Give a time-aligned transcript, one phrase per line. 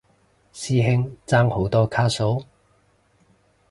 [0.51, 2.43] 師兄爭好多卡數？